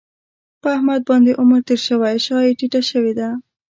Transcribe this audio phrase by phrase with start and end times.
[0.61, 3.29] په احمد باندې عمر تېر شوی شا یې ټیټه شوې ده.